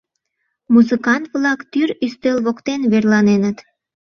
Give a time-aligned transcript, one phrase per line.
[0.73, 3.57] Музыкант-влак тӱр ӱстел воктен верланеныт.